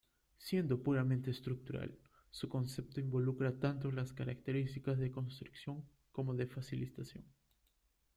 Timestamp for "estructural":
1.29-1.95